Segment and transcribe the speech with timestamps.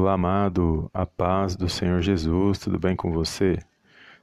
[0.00, 3.58] Olá, amado, a paz do Senhor Jesus, tudo bem com você?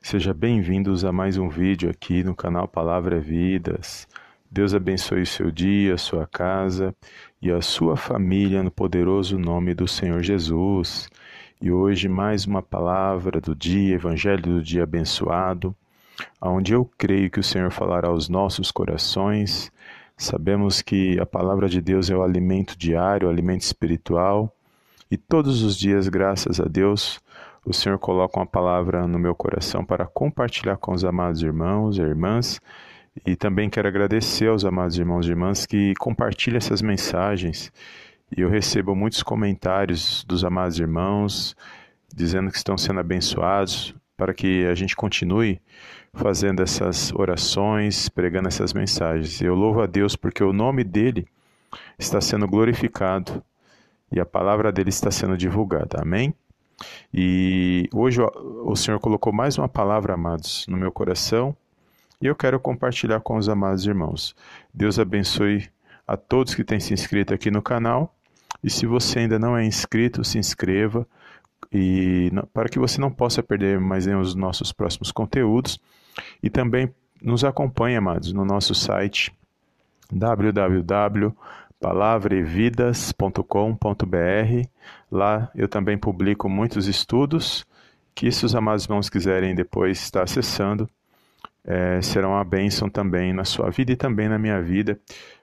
[0.02, 4.08] Seja bem-vindos a mais um vídeo aqui no canal Palavra Vidas.
[4.50, 6.96] Deus abençoe o seu dia, a sua casa
[7.42, 11.10] e a sua família no poderoso nome do Senhor Jesus.
[11.62, 15.76] E hoje mais uma palavra do dia, evangelho do dia abençoado,
[16.42, 19.70] onde eu creio que o Senhor falará aos nossos corações.
[20.16, 24.56] Sabemos que a palavra de Deus é o alimento diário, o alimento espiritual
[25.10, 27.20] e todos os dias, graças a Deus,
[27.64, 32.02] o Senhor coloca uma palavra no meu coração para compartilhar com os amados irmãos e
[32.02, 32.60] irmãs.
[33.26, 37.72] E também quero agradecer aos amados irmãos e irmãs que compartilham essas mensagens.
[38.36, 41.56] E eu recebo muitos comentários dos amados irmãos
[42.14, 45.62] dizendo que estão sendo abençoados para que a gente continue
[46.14, 49.42] fazendo essas orações, pregando essas mensagens.
[49.42, 51.28] Eu louvo a Deus porque o nome dele
[52.00, 53.44] está sendo glorificado
[54.16, 56.02] e a palavra dele está sendo divulgada.
[56.02, 56.34] Amém?
[57.14, 61.56] E hoje o Senhor colocou mais uma palavra, amados, no meu coração
[62.22, 64.34] e eu quero compartilhar com os amados irmãos.
[64.74, 65.70] Deus abençoe
[66.08, 68.16] a todos que têm se inscrito aqui no canal.
[68.64, 71.06] E se você ainda não é inscrito, se inscreva
[71.72, 75.78] e para que você não possa perder mais nenhum dos nossos próximos conteúdos.
[76.42, 76.90] E também
[77.22, 79.36] nos acompanhe, amados, no nosso site
[80.12, 81.36] www
[81.80, 84.68] palavrevidas.com.br.
[85.12, 87.66] Lá eu também publico muitos estudos
[88.14, 90.90] que, se os amados irmãos quiserem depois estar acessando,
[91.64, 95.00] é, serão uma bênção também na sua vida e também na minha vida,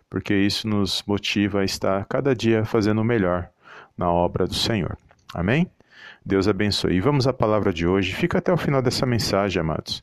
[0.08, 3.48] porque isso nos motiva a estar cada dia fazendo o melhor
[3.96, 4.96] na obra do Senhor.
[5.34, 5.70] Amém?
[6.24, 6.94] Deus abençoe.
[6.94, 8.14] E vamos à palavra de hoje.
[8.14, 10.02] Fica até o final dessa mensagem, amados.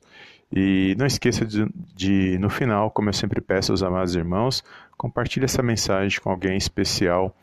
[0.52, 4.64] E não esqueça de, de, no final, como eu sempre peço aos amados irmãos,
[4.98, 7.36] compartilhe essa mensagem com alguém especial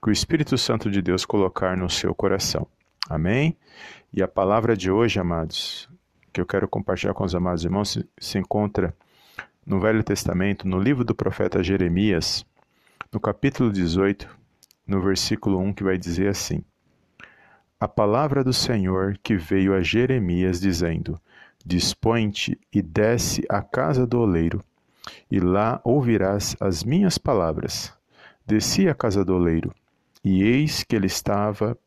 [0.00, 2.66] que o Espírito Santo de Deus colocar no seu coração.
[3.08, 3.56] Amém?
[4.12, 5.88] E a palavra de hoje, amados,
[6.32, 8.94] que eu quero compartilhar com os amados irmãos, se, se encontra
[9.66, 12.46] no Velho Testamento, no livro do profeta Jeremias,
[13.12, 14.28] no capítulo 18,
[14.86, 16.64] no versículo 1, que vai dizer assim:
[17.78, 21.20] A palavra do Senhor que veio a Jeremias, dizendo:
[21.64, 24.60] Dispõe-te e desce à casa do oleiro,
[25.30, 27.94] e lá ouvirás as minhas palavras.
[28.44, 29.72] Desci à casa do oleiro,
[30.24, 31.78] e eis que ele estava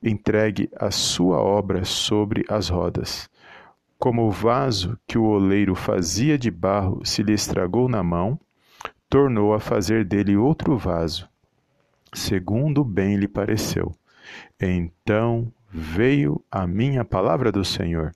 [0.00, 3.28] entregue a sua obra sobre as rodas.
[3.98, 8.38] Como o vaso que o oleiro fazia de barro se lhe estragou na mão,
[9.08, 11.28] tornou a fazer dele outro vaso,
[12.12, 13.92] segundo bem lhe pareceu.
[14.60, 18.12] Então veio a minha palavra do Senhor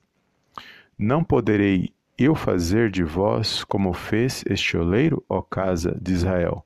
[0.99, 6.65] não poderei eu fazer de vós como fez este oleiro, ó casa de Israel?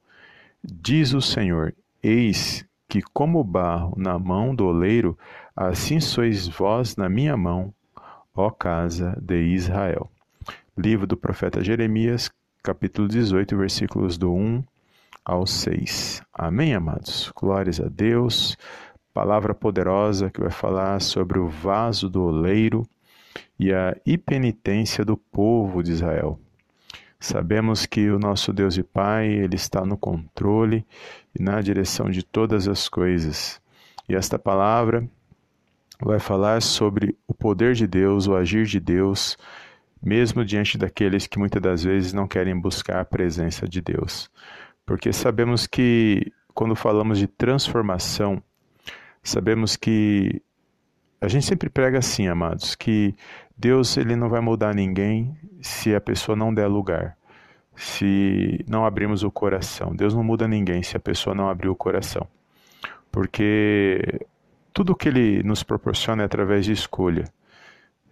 [0.64, 5.16] Diz o Senhor: Eis que, como barro na mão do oleiro,
[5.56, 7.72] assim sois vós na minha mão,
[8.34, 10.10] ó casa de Israel.
[10.76, 12.32] Livro do profeta Jeremias,
[12.64, 14.64] capítulo 18, versículos do 1
[15.24, 16.24] ao 6.
[16.34, 17.32] Amém, amados?
[17.36, 18.58] Glórias a Deus.
[19.14, 22.84] Palavra poderosa que vai falar sobre o vaso do oleiro
[23.60, 26.40] e a impenitência do povo de Israel.
[27.20, 30.86] Sabemos que o nosso Deus e Pai, ele está no controle
[31.38, 33.62] e na direção de todas as coisas.
[34.10, 35.08] E esta palavra
[36.02, 39.38] vai falar sobre o poder de Deus, o agir de Deus,
[40.02, 44.30] mesmo diante daqueles que muitas das vezes não querem buscar a presença de Deus.
[44.86, 48.44] Porque sabemos que quando falamos de transformação,
[49.24, 50.42] sabemos que
[51.24, 53.16] a gente sempre prega assim, amados, que
[53.58, 57.16] Deus ele não vai mudar ninguém se a pessoa não der lugar,
[57.74, 59.96] se não abrirmos o coração.
[59.96, 62.28] Deus não muda ninguém se a pessoa não abrir o coração,
[63.10, 64.20] porque
[64.74, 67.24] tudo que Ele nos proporciona é através de escolha.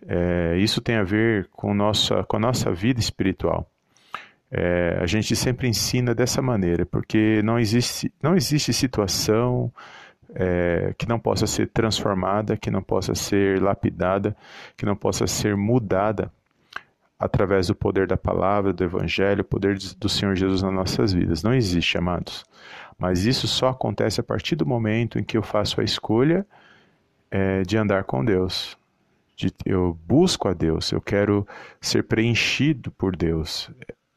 [0.07, 3.69] É, isso tem a ver com, nossa, com a nossa vida espiritual.
[4.49, 9.69] É, a gente sempre ensina dessa maneira, porque não existe, não existe situação,
[10.35, 14.35] é, que não possa ser transformada, que não possa ser lapidada,
[14.77, 16.31] que não possa ser mudada
[17.19, 21.43] através do poder da palavra, do evangelho, o poder do Senhor Jesus nas nossas vidas.
[21.43, 22.43] Não existe, amados.
[22.97, 26.45] Mas isso só acontece a partir do momento em que eu faço a escolha
[27.29, 28.77] é, de andar com Deus.
[29.35, 31.47] De, eu busco a Deus, eu quero
[31.79, 33.69] ser preenchido por Deus.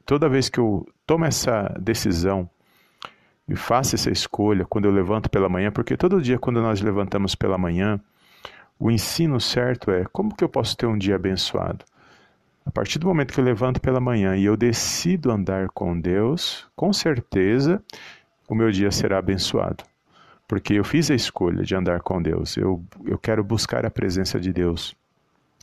[0.07, 2.49] Toda vez que eu tomo essa decisão
[3.49, 7.35] e faça essa escolha quando eu levanto pela manhã, porque todo dia quando nós levantamos
[7.35, 8.01] pela manhã,
[8.79, 11.85] o ensino certo é como que eu posso ter um dia abençoado?
[12.67, 16.67] A partir do momento que eu levanto pela manhã e eu decido andar com Deus,
[16.75, 17.83] com certeza
[18.49, 19.85] o meu dia será abençoado.
[20.47, 24.39] porque eu fiz a escolha de andar com Deus, eu, eu quero buscar a presença
[24.39, 24.95] de Deus.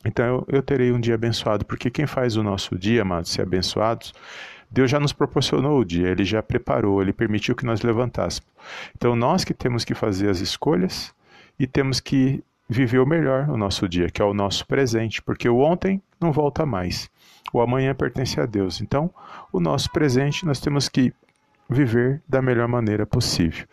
[0.04, 3.44] Então eu, eu terei um dia abençoado, porque quem faz o nosso dia, amados, ser
[3.44, 4.14] abençoados,
[4.72, 8.50] Deus já nos proporcionou o dia, Ele já preparou, Ele permitiu que nós levantássemos.
[8.96, 11.14] Então nós que temos que fazer as escolhas
[11.60, 15.50] e temos que viver o melhor o nosso dia, que é o nosso presente, porque
[15.50, 17.10] o ontem não volta mais.
[17.52, 18.80] O amanhã pertence a Deus.
[18.80, 19.14] Então,
[19.52, 21.14] o nosso presente nós temos que
[21.70, 23.68] viver da melhor maneira possível.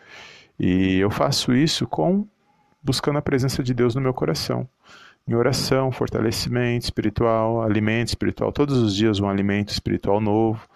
[0.59, 2.27] E eu faço isso com
[2.83, 4.67] buscando a presença de Deus no meu coração.
[5.25, 10.67] Em oração, fortalecimento espiritual, alimento espiritual, todos os dias um alimento espiritual novo.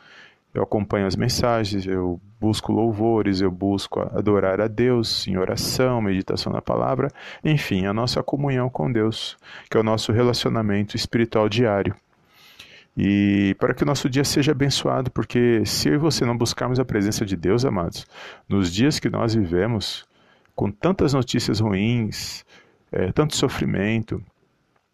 [0.53, 6.53] Eu acompanho as mensagens, eu busco louvores, eu busco adorar a Deus em oração, meditação
[6.53, 7.09] na palavra,
[7.43, 9.35] enfim, a nossa comunhão com Deus,
[9.69, 11.95] que é o nosso relacionamento espiritual diário.
[12.95, 16.79] E para que o nosso dia seja abençoado, porque se eu e você não buscarmos
[16.79, 18.05] a presença de Deus, amados,
[18.47, 20.05] nos dias que nós vivemos,
[20.55, 22.45] com tantas notícias ruins,
[22.91, 24.23] é, tanto sofrimento,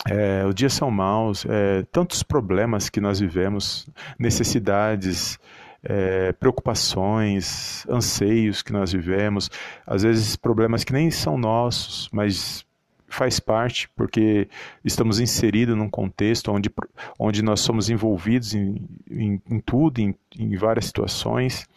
[0.07, 3.87] é, os dias são maus, é, tantos problemas que nós vivemos,
[4.17, 5.37] necessidades,
[5.83, 9.49] é, preocupações, anseios que nós vivemos,
[9.85, 12.65] às vezes problemas que nem são nossos, mas
[13.09, 14.47] faz parte, porque
[14.85, 16.71] estamos inseridos num contexto onde,
[17.17, 21.67] onde nós somos envolvidos em, em, em tudo, em, em, várias situações.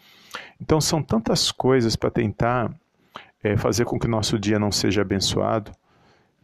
[0.60, 2.72] Então, são tantas coisas para tentar
[3.42, 5.72] é, fazer com que o nosso dia não seja abençoado.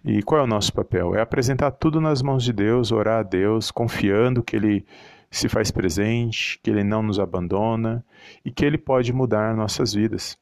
[0.08, 1.14] E qual é o nosso papel?
[1.14, 4.86] É apresentar tudo nas mãos de Deus, orar a Deus, confiando que Ele
[5.30, 8.02] se faz presente, que Ele não nos abandona
[8.42, 10.38] e que Ele pode mudar nossas vidas.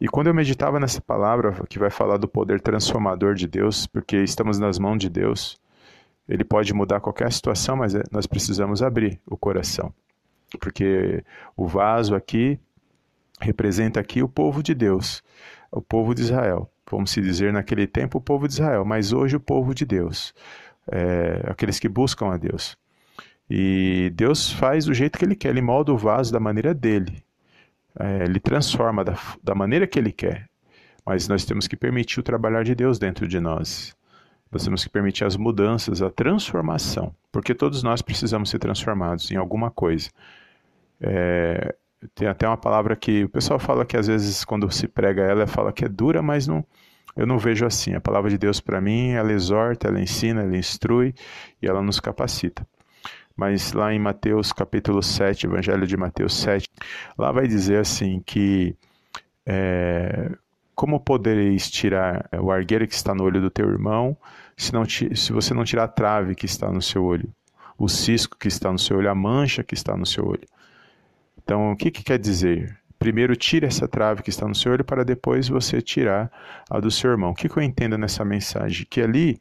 [0.00, 4.16] E quando eu meditava nessa palavra que vai falar do poder transformador de Deus, porque
[4.16, 5.60] estamos nas mãos de Deus,
[6.28, 9.94] ele pode mudar qualquer situação, mas é, nós precisamos abrir o coração.
[10.58, 11.22] Porque
[11.56, 12.58] o vaso aqui
[13.40, 15.22] representa aqui o povo de Deus,
[15.70, 19.36] o povo de Israel vamos se dizer, naquele tempo o povo de Israel, mas hoje
[19.36, 20.34] o povo de Deus,
[20.90, 22.76] é, aqueles que buscam a Deus.
[23.48, 27.22] E Deus faz do jeito que Ele quer, Ele molda o vaso da maneira dele,
[27.98, 30.48] é, Ele transforma da, da maneira que Ele quer,
[31.04, 33.94] mas nós temos que permitir o trabalhar de Deus dentro de nós.
[34.50, 39.36] Nós temos que permitir as mudanças, a transformação, porque todos nós precisamos ser transformados em
[39.36, 40.08] alguma coisa.
[41.00, 41.74] É,
[42.14, 45.46] tem até uma palavra que o pessoal fala que às vezes quando se prega ela,
[45.46, 46.64] fala que é dura, mas não,
[47.16, 47.94] eu não vejo assim.
[47.94, 51.14] A palavra de Deus para mim, ela exorta, ela ensina, ela instrui
[51.62, 52.66] e ela nos capacita.
[53.36, 56.68] Mas lá em Mateus capítulo 7, Evangelho de Mateus 7,
[57.18, 58.76] lá vai dizer assim que
[59.44, 60.30] é,
[60.74, 64.16] como podereis tirar o argueiro que está no olho do teu irmão,
[64.56, 67.28] se, não, se você não tirar a trave que está no seu olho,
[67.76, 70.46] o cisco que está no seu olho, a mancha que está no seu olho?
[71.44, 72.76] Então, o que, que quer dizer?
[72.98, 76.32] Primeiro, tire essa trave que está no seu olho para depois você tirar
[76.70, 77.30] a do seu irmão.
[77.30, 78.86] O que, que eu entendo nessa mensagem?
[78.88, 79.38] Que ali,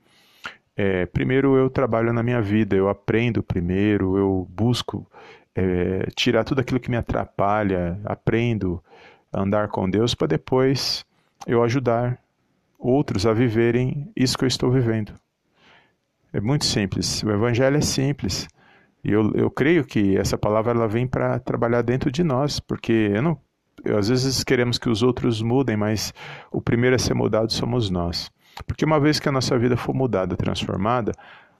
[0.75, 5.09] é, primeiro eu trabalho na minha vida, eu aprendo primeiro, eu busco
[5.55, 8.83] é, tirar tudo aquilo que me atrapalha, aprendo
[9.31, 11.05] a andar com Deus para depois
[11.47, 12.19] eu ajudar
[12.77, 15.13] outros a viverem isso que eu estou vivendo.
[16.33, 17.23] É muito simples.
[17.23, 18.47] O evangelho é simples.
[19.03, 23.11] E eu, eu creio que essa palavra ela vem para trabalhar dentro de nós, porque
[23.13, 23.37] eu não,
[23.83, 26.13] eu, às vezes queremos que os outros mudem, mas
[26.51, 28.31] o primeiro a ser mudado somos nós.
[28.65, 31.11] Porque uma vez que a nossa vida for mudada, transformada,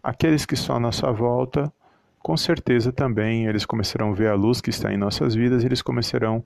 [0.02, 1.72] aqueles que estão à nossa volta,
[2.20, 5.66] com certeza também eles começarão a ver a luz que está em nossas vidas, e
[5.66, 6.46] eles começarão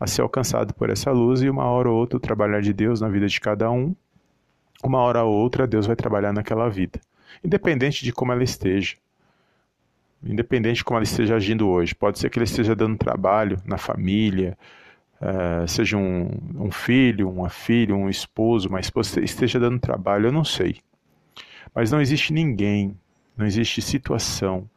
[0.00, 3.02] a ser alcançados por essa luz, e uma hora ou outra o trabalhar de Deus
[3.02, 3.94] na vida de cada um,
[4.82, 7.00] uma hora ou outra Deus vai trabalhar naquela vida,
[7.44, 8.96] independente de como ela esteja
[10.22, 11.94] independente de como ela esteja agindo hoje.
[11.94, 14.56] Pode ser que ele esteja dando trabalho na família,
[15.20, 20.32] uh, seja um, um, filho, uma filha, um esposo, uma esposa, esteja dando trabalho, eu
[20.32, 20.76] não sei.
[21.74, 22.96] Mas não existe ninguém,
[23.36, 24.68] não existe situação,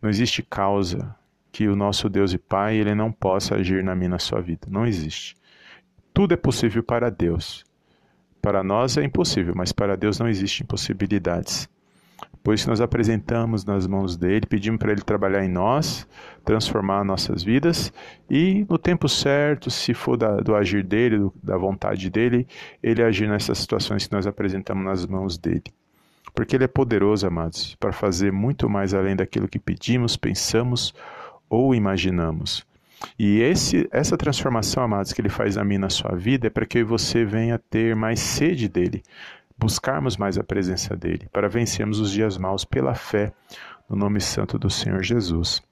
[0.00, 1.14] não existe causa
[1.50, 4.66] que o nosso Deus e Pai ele não possa agir na minha na sua vida.
[4.70, 5.34] Não existe.
[6.12, 7.64] Tudo é possível para Deus.
[8.42, 11.68] Para nós é impossível, mas para Deus não existem impossibilidades.
[12.46, 16.06] Por isso nós apresentamos nas mãos dele, pedimos para ele trabalhar em nós,
[16.44, 17.92] transformar nossas vidas
[18.30, 22.46] e no tempo certo, se for da, do agir dele, do, da vontade dele,
[22.80, 25.64] ele agir nessas situações que nós apresentamos nas mãos dele.
[26.32, 30.94] Porque ele é poderoso, amados, para fazer muito mais além daquilo que pedimos, pensamos
[31.50, 32.64] ou imaginamos.
[33.18, 36.64] E esse, essa transformação, amados, que ele faz na mim na sua vida é para
[36.64, 39.02] que você venha ter mais sede dele,
[39.58, 43.32] buscarmos mais a presença dele, para vencermos os dias maus pela fé
[43.88, 45.62] no nome santo do Senhor Jesus.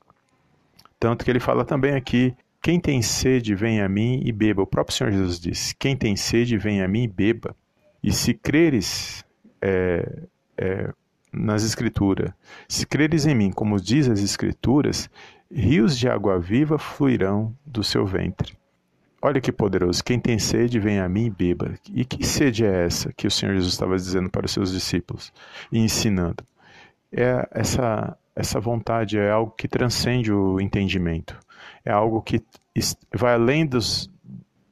[0.99, 4.63] Tanto que ele fala também aqui Quem tem sede, vem a mim e beba.
[4.63, 7.55] O próprio Senhor Jesus disse: Quem tem sede, vem a mim e beba.
[8.03, 9.23] E se creres
[9.61, 10.23] é,
[10.57, 10.91] é,
[11.31, 12.33] nas Escrituras,
[12.67, 15.11] se creres em mim, como diz as Escrituras,
[15.51, 18.57] rios de água viva fluirão do seu ventre.
[19.27, 20.05] Olha que poderoso.
[20.05, 21.75] Quem tem sede, vem a mim e beba.
[21.93, 25.33] E que sede é essa que o Senhor Jesus estava dizendo para os seus discípulos
[25.73, 26.45] e ensinando?
[27.11, 31.39] É essa, essa vontade é algo que transcende o entendimento
[31.85, 32.43] é algo que
[33.15, 34.11] vai além dos,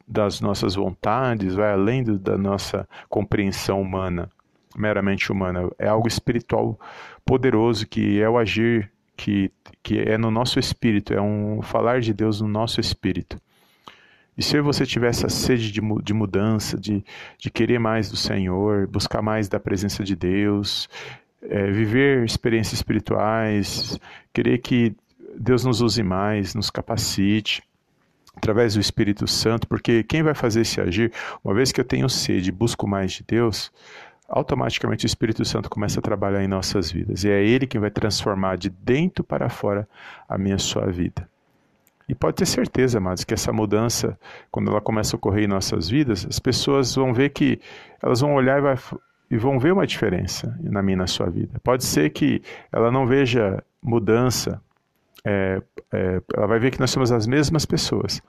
[0.07, 4.29] das nossas vontades, vai além do, da nossa compreensão humana,
[4.75, 5.69] meramente humana.
[5.77, 6.79] É algo espiritual
[7.25, 12.13] poderoso que é o agir que, que é no nosso espírito, é um falar de
[12.13, 13.39] Deus no nosso espírito.
[14.37, 17.03] E se você tiver essa sede de, de mudança, de,
[17.37, 20.89] de querer mais do Senhor, buscar mais da presença de Deus,
[21.41, 23.99] é, viver experiências espirituais,
[24.33, 24.95] querer que
[25.37, 27.63] Deus nos use mais, nos capacite
[28.35, 31.11] através do Espírito Santo, porque quem vai fazer esse agir,
[31.43, 33.71] uma vez que eu tenho sede e busco mais de Deus,
[34.27, 37.23] automaticamente o Espírito Santo começa a trabalhar em nossas vidas.
[37.23, 39.87] E é Ele quem vai transformar de dentro para fora
[40.27, 41.29] a minha sua vida.
[42.07, 44.17] E pode ter certeza, amados, que essa mudança,
[44.51, 47.59] quando ela começa a ocorrer em nossas vidas, as pessoas vão ver que
[48.01, 48.77] elas vão olhar e, vai,
[49.31, 51.59] e vão ver uma diferença na minha e na sua vida.
[51.63, 52.41] Pode ser que
[52.71, 54.61] ela não veja mudança
[55.25, 58.21] é, é, ela vai ver que nós somos as mesmas pessoas.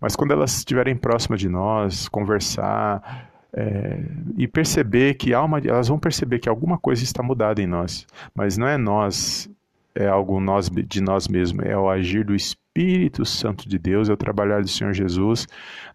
[0.00, 4.00] Mas quando elas estiverem próximas de nós, conversar é,
[4.36, 8.06] e perceber que há uma, elas vão perceber que alguma coisa está mudada em nós.
[8.34, 9.48] Mas não é nós,
[9.94, 14.12] é algo nós, de nós mesmos, é o agir do Espírito Santo de Deus, é
[14.12, 15.46] o trabalhar do Senhor Jesus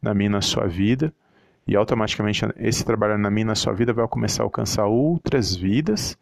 [0.02, 1.14] na minha na sua vida.
[1.68, 6.18] E automaticamente esse trabalhar na minha na sua vida vai começar a alcançar outras vidas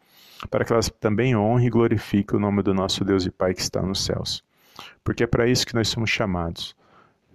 [0.50, 3.60] para que elas também honrem e glorifiquem o nome do nosso Deus e Pai que
[3.60, 4.42] está nos céus.
[5.02, 6.74] Porque é para isso que nós somos chamados.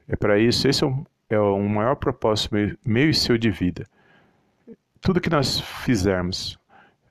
[0.08, 3.52] É para isso, esse é o, é o maior propósito meu, meu e seu de
[3.52, 3.86] vida.
[5.00, 6.59] Tudo que nós fizermos,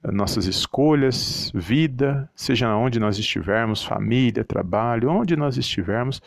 [0.03, 6.23] nossas escolhas, vida, seja onde nós estivermos, família, trabalho, onde nós estivermos,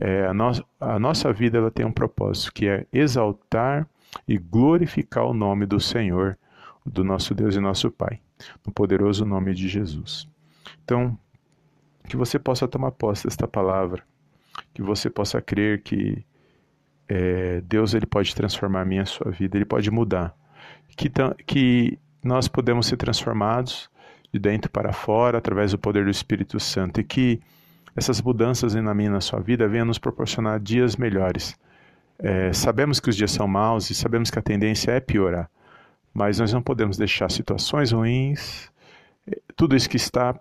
[0.00, 3.86] é, a, no, a nossa vida ela tem um propósito, que é exaltar
[4.26, 6.38] e glorificar o nome do Senhor,
[6.84, 8.20] do nosso Deus e nosso Pai
[8.66, 10.28] no poderoso nome de Jesus.
[10.84, 11.18] Então,
[12.08, 14.02] que você possa tomar posse desta palavra,
[14.72, 16.24] que você possa crer que
[17.08, 20.34] é, Deus ele pode transformar a minha a sua vida, ele pode mudar,
[20.96, 21.10] que,
[21.46, 23.88] que nós podemos ser transformados
[24.32, 27.40] de dentro para fora através do poder do Espírito Santo e que
[27.94, 31.56] essas mudanças na minha na sua vida venham nos proporcionar dias melhores.
[32.18, 35.48] É, sabemos que os dias são maus e sabemos que a tendência é piorar.
[36.12, 38.70] Mas nós não podemos deixar situações ruins,
[39.56, 40.38] tudo isso que está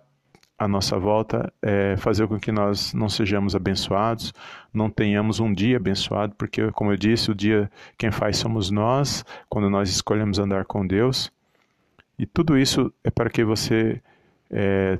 [0.57, 4.33] à nossa volta, é fazer com que nós não sejamos abençoados,
[4.73, 9.25] não tenhamos um dia abençoado, porque, como eu disse, o dia quem faz somos nós,
[9.49, 11.31] quando nós escolhemos andar com Deus.
[12.17, 14.01] E tudo isso é para que você
[14.51, 14.99] é,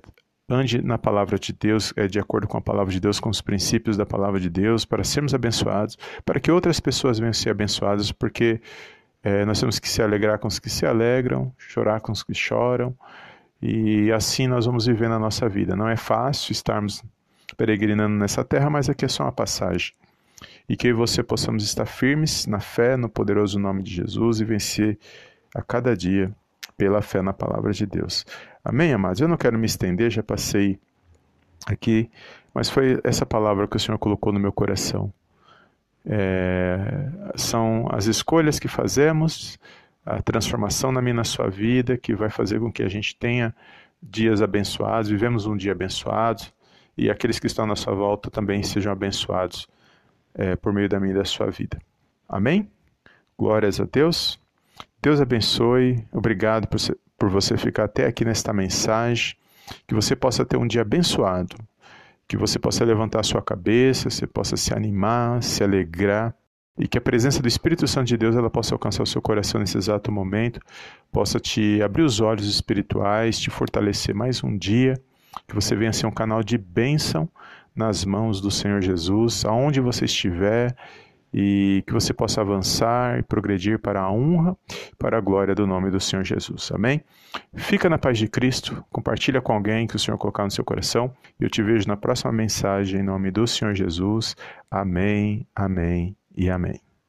[0.50, 3.42] ande na palavra de Deus, é, de acordo com a palavra de Deus, com os
[3.42, 8.12] princípios da palavra de Deus, para sermos abençoados, para que outras pessoas venham ser abençoadas,
[8.12, 8.60] porque
[9.24, 12.34] é, nós temos que se alegrar com os que se alegram, chorar com os que
[12.34, 12.96] choram,
[13.62, 15.76] e assim nós vamos viver na nossa vida.
[15.76, 17.02] Não é fácil estarmos
[17.56, 19.94] peregrinando nessa terra, mas aqui é só uma passagem.
[20.68, 25.00] E que você possamos estar firmes na fé, no poderoso nome de Jesus e vencer
[25.56, 26.36] a cada dia
[26.78, 28.26] pela fé na palavra de Deus.
[28.64, 29.22] Amém, amados?
[29.22, 30.80] Eu não quero me estender, já passei
[31.66, 32.10] aqui,
[32.54, 35.14] mas foi essa palavra que o Senhor colocou no meu coração.
[36.06, 39.58] É, são as escolhas que fazemos,
[40.06, 43.56] a transformação na minha na sua vida, que vai fazer com que a gente tenha
[44.02, 46.44] dias abençoados, vivemos um dia abençoado,
[46.98, 49.68] e aqueles que estão à nossa volta também sejam abençoados
[50.36, 51.80] é, por meio da minha e da sua vida.
[52.28, 52.70] Amém?
[53.38, 54.43] Glórias a Deus.
[55.04, 56.02] Deus abençoe.
[56.14, 56.80] Obrigado por,
[57.20, 59.36] por você ficar até aqui nesta mensagem.
[59.86, 61.58] Que você possa ter um dia abençoado.
[62.26, 66.34] Que você possa levantar a sua cabeça, você possa se animar, se alegrar.
[66.80, 69.60] E que a presença do Espírito Santo de Deus ela possa alcançar o seu coração
[69.60, 70.62] nesse exato momento,
[71.12, 74.94] possa te abrir os olhos espirituais, te fortalecer mais um dia,
[75.46, 77.30] que você venha ser um canal de bênção
[77.76, 80.74] nas mãos do Senhor Jesus, aonde você estiver
[81.34, 84.56] e que você possa avançar e progredir para a honra,
[85.00, 86.72] para a glória do nome do Senhor Jesus.
[86.74, 87.02] Amém?
[87.56, 91.12] Fica na paz de Cristo, compartilha com alguém que o Senhor colocar no seu coração
[91.40, 94.36] e eu te vejo na próxima mensagem em nome do Senhor Jesus.
[94.70, 96.93] Amém, amém e amém.